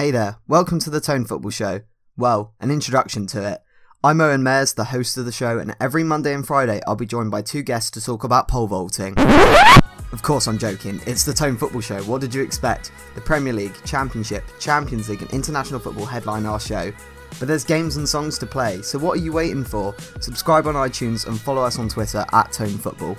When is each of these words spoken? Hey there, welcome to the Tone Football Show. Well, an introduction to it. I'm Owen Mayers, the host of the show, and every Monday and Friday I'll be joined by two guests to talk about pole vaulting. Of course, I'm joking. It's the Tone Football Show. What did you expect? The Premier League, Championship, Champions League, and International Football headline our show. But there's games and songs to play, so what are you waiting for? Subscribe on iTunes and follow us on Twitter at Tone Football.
Hey 0.00 0.10
there, 0.10 0.38
welcome 0.48 0.78
to 0.78 0.88
the 0.88 0.98
Tone 0.98 1.26
Football 1.26 1.50
Show. 1.50 1.82
Well, 2.16 2.54
an 2.58 2.70
introduction 2.70 3.26
to 3.26 3.46
it. 3.46 3.60
I'm 4.02 4.22
Owen 4.22 4.40
Mayers, 4.40 4.74
the 4.74 4.84
host 4.84 5.18
of 5.18 5.26
the 5.26 5.30
show, 5.30 5.58
and 5.58 5.76
every 5.78 6.04
Monday 6.04 6.32
and 6.32 6.46
Friday 6.46 6.80
I'll 6.86 6.96
be 6.96 7.04
joined 7.04 7.30
by 7.30 7.42
two 7.42 7.62
guests 7.62 7.90
to 7.90 8.00
talk 8.00 8.24
about 8.24 8.48
pole 8.48 8.66
vaulting. 8.66 9.12
Of 9.18 10.22
course, 10.22 10.46
I'm 10.48 10.56
joking. 10.56 11.02
It's 11.04 11.24
the 11.24 11.34
Tone 11.34 11.58
Football 11.58 11.82
Show. 11.82 12.02
What 12.04 12.22
did 12.22 12.34
you 12.34 12.40
expect? 12.40 12.92
The 13.14 13.20
Premier 13.20 13.52
League, 13.52 13.74
Championship, 13.84 14.42
Champions 14.58 15.10
League, 15.10 15.20
and 15.20 15.30
International 15.32 15.78
Football 15.78 16.06
headline 16.06 16.46
our 16.46 16.58
show. 16.58 16.90
But 17.38 17.48
there's 17.48 17.64
games 17.64 17.98
and 17.98 18.08
songs 18.08 18.38
to 18.38 18.46
play, 18.46 18.80
so 18.80 18.98
what 18.98 19.18
are 19.18 19.22
you 19.22 19.32
waiting 19.32 19.64
for? 19.64 19.94
Subscribe 20.20 20.66
on 20.66 20.76
iTunes 20.76 21.26
and 21.26 21.38
follow 21.38 21.62
us 21.62 21.78
on 21.78 21.90
Twitter 21.90 22.24
at 22.32 22.52
Tone 22.52 22.78
Football. 22.78 23.18